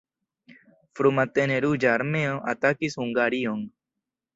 [1.01, 3.67] Frumatene Ruĝa Armeo atakis Hungarion.